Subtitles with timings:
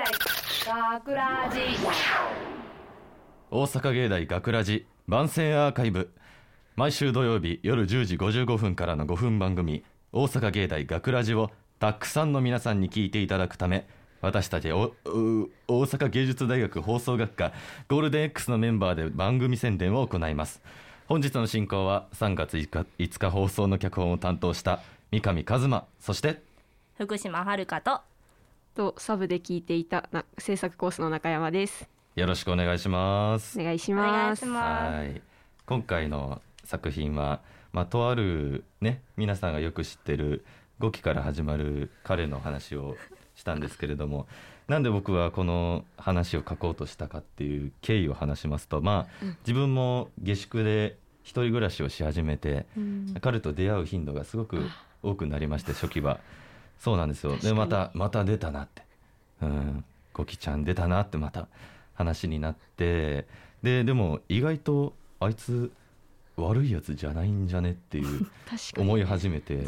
[0.00, 1.60] 大学ラジ。
[3.50, 6.14] 大阪芸大学ラジ番宣アーカイブ。
[6.74, 13.86] 毎週土曜日夜10時55分からの5分番組「大阪芸大学ラジをたくさんの皆さんに聞いていただくため
[14.22, 14.94] 私たちおう
[15.68, 17.52] 大阪芸術大学放送学科
[17.88, 20.62] ゴールデン X のメンバーで番組宣伝を行います。
[21.08, 24.80] 本日の進行は3月5日 ,5 日放送の脚本を担当した
[25.12, 26.42] 三上一馬そして
[26.96, 28.00] 福島遥と
[28.80, 31.86] とサブで聞いていたな制作コースの中山です。
[32.16, 33.60] よろしくお願いします。
[33.60, 34.46] お願いします。
[34.46, 35.20] はい。
[35.66, 37.42] 今回の作品は、
[37.74, 40.46] まあ、とあるね皆さんがよく知ってる
[40.80, 42.96] 5期から始まる彼の話を
[43.34, 44.26] したんですけれども
[44.66, 52.64] なんで僕はこの話を書こうとしたかっていう経緯を話しますとまあ自分も下宿で一人暮らしをし始めて、
[53.20, 54.58] 彼と出会う頻度がすごく
[55.02, 56.18] 多くなりまして初期は
[56.80, 57.36] そうなんですよ。
[57.36, 58.82] でまたまた出たなって。
[59.42, 59.84] うん。
[60.14, 61.46] ゴキちゃん出たなってまた
[61.94, 63.26] 話になって。
[63.62, 65.70] ででも意外とあいつ
[66.36, 68.26] 悪いやつじゃないんじゃねっていう。
[68.80, 69.66] 思い始めて。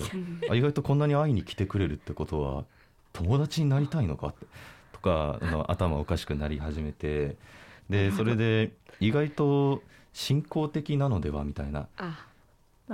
[0.51, 2.65] あ意外とこんなに会いに来てくれるってことは
[3.13, 4.47] 友達になりたいのかって。
[4.95, 7.37] とかあの頭おかしくなり始めて。
[7.91, 9.83] でそれで意外と
[10.15, 11.89] 信仰的なのではみたいな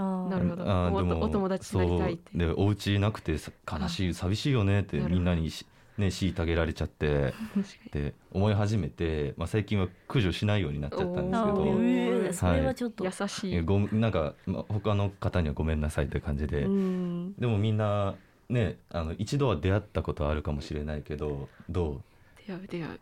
[0.01, 0.63] なるほど。
[0.65, 7.35] あーでもおお友達になりたいってでお家なくてさ悲しい寂しいよねってみんなにしね虐げられちゃって。
[7.93, 12.27] で思い始めて、まあ、最近は駆除しないようになっちゃったんですけあどー。
[12.27, 12.33] えー。
[12.33, 13.61] それはちょっと、優しい。
[13.63, 17.35] ごなんか、まあ、他の方にはごめんなさいって感じで、うん。
[17.39, 18.15] でもみんな
[18.49, 22.01] ねあの一度は出会ったことはあるかもしれないけどど
[22.47, 23.01] 出会う出会う。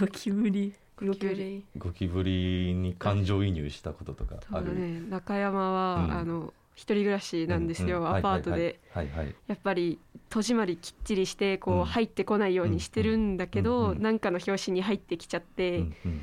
[0.00, 1.64] ゴ キブリゴキブリ。
[1.76, 5.00] うゴキブリに感情移入したこととかある、ね。
[5.08, 6.12] 中山は、うん。
[6.12, 8.00] あの一人暮らしなんですよ。
[8.00, 8.80] ううアパートで。
[8.92, 9.06] はい。
[9.06, 9.34] はいはいはい。
[9.48, 9.98] やっぱり
[10.28, 11.84] 戸締まりきっちりしてこう、うん。
[11.84, 16.22] 入ってこないようにしてるんだけど、うんうんなんかの表紙に入ってきちゃって、うんうん。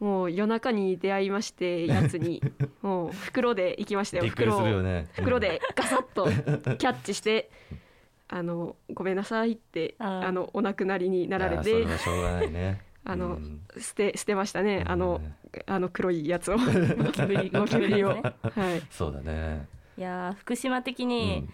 [0.00, 2.42] もう夜中に出会いましてやつに。
[2.82, 5.08] もう袋で行きましたよびっくりするよね。
[5.12, 6.26] 袋でガサッと
[6.76, 7.50] キャッチして
[8.28, 11.84] 「あのごめんなさい」ってあのお亡くなりになられて。
[11.84, 13.62] はしょうがないねあのうん。
[13.78, 14.84] 捨て捨てましたね。
[14.86, 15.20] あの
[15.66, 16.56] あの黒いやつを。
[16.58, 16.64] ゴ
[17.10, 18.14] キブリゴキブリを。
[18.14, 18.22] ね。
[18.22, 18.82] はい。
[18.90, 19.66] そうだね。
[19.96, 21.48] いやー福島的うに、いん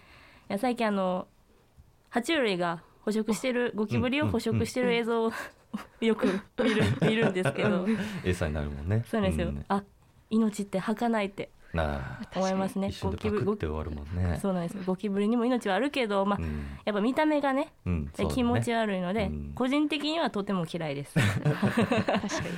[0.49, 1.27] や最近あの
[2.11, 5.31] 爬虫類が捕食してるゴキブリを捕食してる映像を
[6.01, 6.27] よく
[6.61, 7.87] 見る見るんですけど。
[8.25, 9.05] 餌になるもんね。
[9.07, 9.65] そうなんですよ、ん。
[9.69, 9.83] あ
[10.29, 11.49] 命って儚いって
[12.35, 12.91] 思いますね。
[13.01, 13.29] ゴって
[13.65, 14.39] 終わるもんね。
[14.41, 14.77] そうなんです。
[14.77, 16.65] よゴキブリにも命はあるけどまあ、うん。
[16.85, 19.51] やっぱ見た目がねうん気持ち悪いので、うん。
[19.55, 21.13] 個人的にはとても嫌いです。
[21.13, 21.81] 確か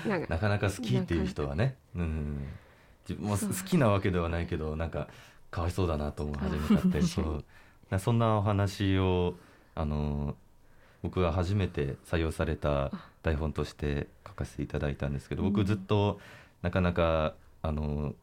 [0.06, 0.10] に。
[0.10, 2.48] なんかなかなか好きっていう人はね、うん、
[3.08, 5.08] 自分も好きなわけではないけどなんか
[5.50, 7.44] かわいそうだなと思い始めちゃってそう。
[7.90, 9.36] なそんなお話を
[9.76, 10.36] あの
[11.04, 12.92] 僕が初めて採用された
[13.24, 16.20] 台本として書かせていただいたんですけど僕ずっと
[16.62, 18.14] なかなかあの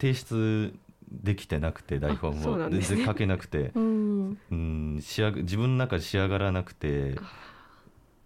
[0.00, 0.74] 提出
[1.10, 2.96] できてなくて台本あそうをなんですね。
[2.96, 4.38] 全然書けなくて、 うん。
[4.50, 7.16] うん、仕上が自分の中で仕上がらなくて。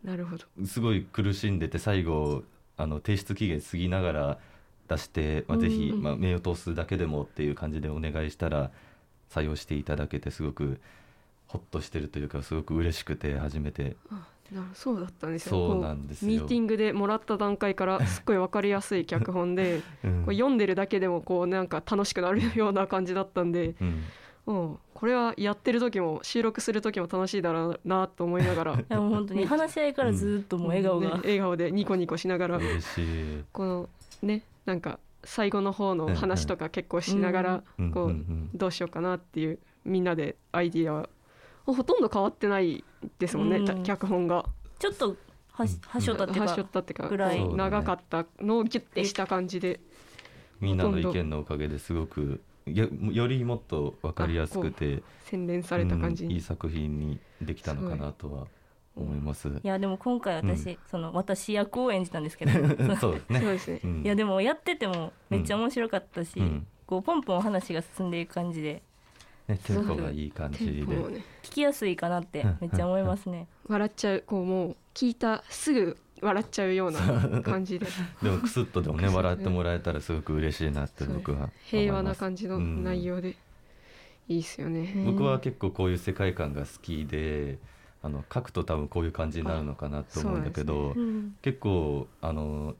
[0.02, 0.44] なるほど。
[0.66, 2.44] すごい苦しんでて最後
[2.76, 4.38] あの提出期限過ぎながら
[4.88, 8.70] 出して、まあ、ぜひ、うんまあ、目を通すだけでもっていう感じでお願いしたら
[9.30, 10.78] 採用していただけてすごく
[11.46, 13.96] ほっとしてるというかすごく嬉しくて初めて
[14.74, 15.50] そうだったんですよ。
[15.50, 20.24] そうなんですミーティングでもらった段階からすっごい分かりやすい脚本で うん。
[20.24, 24.02] こう読んでるだけでもこうなんか楽しくなるような感じだったんで、うん。
[24.46, 28.72] うん、これはやってる時も収録する時も楽しいだろうなと思いながら。
[28.78, 33.02] いやもう本当に話し合いからずっともう笑顔が、ね笑顔でニコニコしながら嬉し
[33.38, 33.44] い。
[33.52, 33.88] この
[34.22, 37.90] ねなんか最後の方の話とか結構しながらうん。
[37.90, 38.10] こうん。
[38.10, 38.50] うん。
[38.54, 41.08] うどうしようかなっていうみんなでアイディア
[41.72, 42.84] ほとんど変わってない
[43.18, 43.64] ですもんね、うん。
[43.64, 44.44] た脚本が。
[44.78, 45.16] ちょっと
[45.52, 47.54] はしはしょったっていうはしょかったってかぐらい。
[47.54, 49.80] 長かったのをギュッてした感じで。
[50.60, 56.30] みんなの意見のおかげですごくよよりもっと分かりやすくて洗練された感じに。
[56.30, 58.46] うんいい作品にできたのかなとは
[58.96, 59.48] 思います。
[59.48, 62.52] いやでも今回私、その私役を演じたんですけど。
[62.96, 63.40] そうですね。
[63.40, 63.80] そうですね。
[63.84, 64.02] うん。
[64.02, 66.66] いやでもやっててもめっちゃ面白かったし、うん。
[66.86, 68.82] こうポンポン話が進んでいく感じで
[69.48, 71.24] ね、テンポがいい感テじでね。
[71.42, 73.46] 聞きやすいかなってめっちゃ思いますね。
[73.66, 77.86] 笑っちゃうこうもう聞いたすぐ笑っちゃうような感じで。
[78.22, 83.36] でもクスッとでもね笑ってもらえたらすごく嬉しいなって僕は平和な感じのうん内容で。
[84.26, 84.92] いいっすよね。
[84.96, 87.58] うん僕は結構こういう世界観が好きで
[88.02, 91.36] あの書くと多分こういう感じになるのかなと思うんだけど、うん。
[91.42, 92.74] 結構あの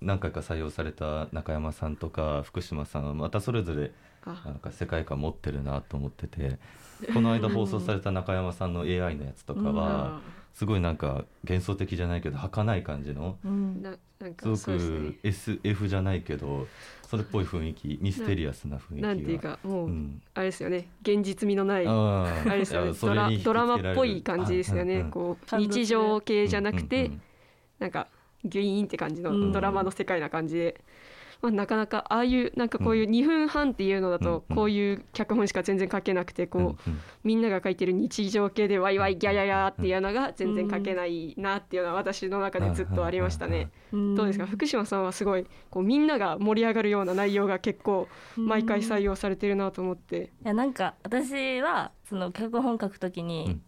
[0.00, 3.92] 何回か採用された中山さんとか福島さんはまたそれぞれ
[4.24, 6.58] あなんか世界観持ってるなと思ってて
[7.14, 10.20] この間放送された中山さんの AI のやつとかは、
[10.52, 13.38] すごいなんか幻想的じゃないけど儚い感じの
[14.54, 16.66] すごく SF じゃないけど
[17.08, 19.08] それっぽい雰囲気ミステリアスな雰囲気が。
[19.08, 20.22] なんていうかもう、うん。
[20.34, 20.88] あれですよね。
[21.02, 27.10] 現実味のないあれですよいねドラマっぽい感じですよね、こう日常系じゃなくて、
[27.78, 28.06] なんか
[28.44, 29.46] ギュイーンって感じうん。
[29.48, 30.80] のドラマの世界な感じで、
[31.42, 34.56] まあ、なかなかああいうなんかこういう2分半っていうのだとうん。
[34.56, 36.90] こういう脚本しか全然書けなくてこう、
[37.24, 43.70] みんなが書いてる日常系でワイワイギャヤヤっていうのが全然書けないなっていうのは私の中でずっとありましたね。
[43.92, 44.14] うん。
[44.14, 44.46] どうですか？
[44.46, 50.30] 福島さんはすごいこうみんなが盛り上がるような内容が結構毎回採用されてるなと思って。
[50.44, 53.60] いやなんか私はその脚本書くときに、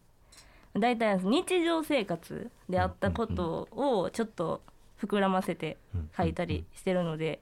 [0.79, 4.63] 大体日常生活であったことをちょっと
[5.01, 5.77] 膨らませて
[6.17, 7.41] 書いたりしてるので、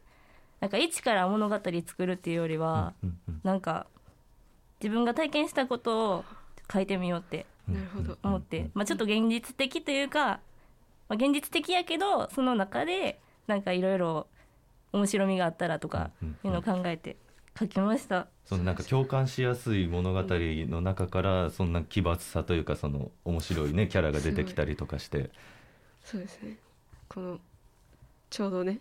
[0.60, 2.94] なんか一から物語作るっていうよりは、
[3.44, 3.86] なんか
[4.80, 6.24] 自分が体験したことを
[6.72, 7.74] 書いてみようってうん。
[7.74, 8.18] なるほど。
[8.22, 10.40] 思って、まあ、ちょっと現実的というか、ま
[11.10, 14.26] あ、現実的やけどその中でなんかいろいろ
[14.92, 16.38] 面白みがあったらとかうん。
[16.44, 17.16] いうのを考えて
[17.58, 18.28] 書きました。
[18.44, 25.30] そのなんか共感しやすい物語の中からそんな奇抜さというかその面白いねキャラが出てきたりとかして。
[26.04, 26.56] そうですね。
[27.08, 27.38] この
[28.30, 28.80] ちょうどね、うん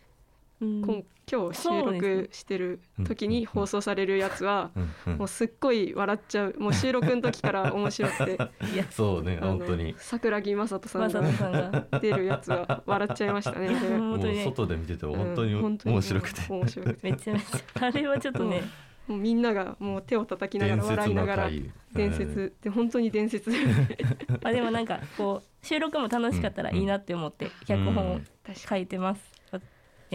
[0.62, 5.18] 今今日収録してる時に放送されるやつは、うんうん。
[5.20, 6.56] もうすっごい笑っちゃう。
[6.58, 8.34] もう収録の時から面白くて。
[8.74, 9.94] い やそうね本当に。
[9.98, 11.88] 桜木雅人さんがさんが。
[12.02, 13.70] 出るやつは笑っちゃいましたね。
[13.70, 13.80] もう
[14.12, 14.44] 本当に。
[14.44, 16.42] 外で見てても本当に面白くて。
[16.50, 17.12] 面白くて。
[17.12, 18.64] めちゃめちゃあれはちょっとね。
[19.08, 22.54] もうみんながもう手を叩きながら笑いながら回伝説。
[22.62, 23.52] で本当に伝説。
[24.44, 28.20] あでもなんかこう収録も楽しかったらいいなって思って脚本を
[28.56, 29.39] 書いてます。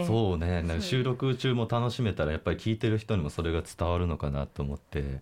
[0.03, 0.63] うそうね。
[0.63, 5.21] なんかそう収録中も楽しめたらやっぱり聞いてる人にもそれが伝わるのかなと思って、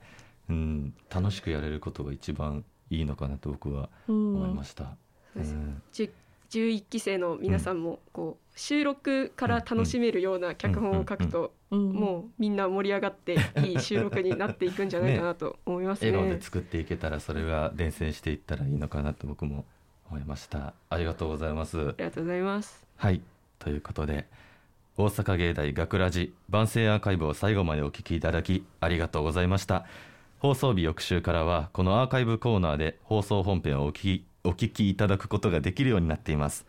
[0.49, 4.85] うん、楽しくやれることが一番いいのかなと僕はん思いました。
[5.35, 5.55] そうです。
[5.55, 5.83] うん。
[5.93, 6.11] 10
[6.53, 16.11] 11期生の皆さんもこう収録から楽しめるような脚本を書くとうんもうみんな盛り上がっていい収録になっていくんじゃないかなと思いますね。
[16.11, 19.65] 笑顔で作っていけたらそれが伝染していったらいいのかなと僕も
[20.11, 20.75] 思いました。
[20.91, 21.79] ありがとうございます。
[21.79, 22.87] ありがとうございます。
[22.97, 23.23] はい。
[23.59, 24.29] ということで
[24.99, 29.87] 大阪芸大学ラジ番宣アーカイブを最後までお聞きいただきありがとうございました。
[30.39, 36.67] 放送日翌週からはこのアーカイブコーナーで放送本編をお聞きお聞きいただくことができるようになっています。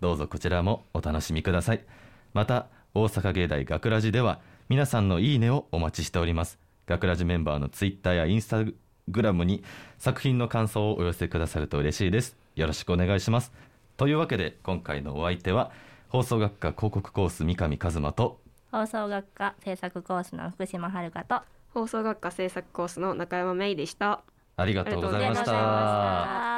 [0.00, 1.84] どうぞこちらもお楽しみください。
[2.32, 4.38] また大阪芸大学ラジでは
[4.68, 6.60] 皆さんのいいねをお待ちしております。
[6.86, 8.62] 学ラジメンバーのツイッターやインスタ
[9.08, 9.64] グラムに
[9.98, 12.36] 作品の感想をお寄せくださると嬉しいです。
[12.54, 13.52] よろしくお願いします。
[13.96, 15.72] というわけで今回のお相手は
[16.14, 18.38] 放送学科広告コース三上和馬と
[18.70, 21.40] 放送学科制作コースの福島遥と
[21.70, 24.22] 放送学科制作コースの中山芽衣でした。
[24.56, 25.50] ありがとうございました。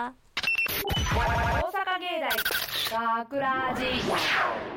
[0.04, 0.12] 大
[1.72, 4.75] 阪芸大学ラジ